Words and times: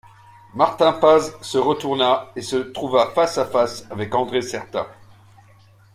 Martin 0.55 0.93
Paz 0.93 1.37
se 1.43 1.59
retourna 1.59 2.31
et 2.35 2.41
se 2.41 2.55
trouva 2.55 3.11
face 3.11 3.37
à 3.37 3.45
face 3.45 3.85
avec 3.91 4.15
André 4.15 4.41
Certa. 4.41 4.87